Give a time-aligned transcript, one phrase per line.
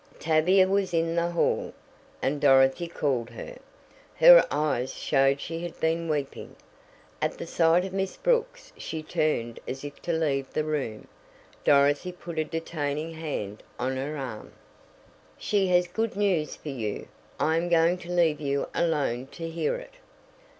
[0.17, 1.73] Tavia was in the hall,
[2.23, 3.57] and Dorothy called her.
[4.15, 6.55] Her eyes showed she had been weeping.
[7.21, 11.07] At the sight of Miss Brooks she turned as if to leave the room.
[11.63, 14.53] Dorothy put a detaining hand on her arm.
[15.37, 17.07] "She has good news for you.
[17.39, 19.93] I am going to leave you alone to hear it."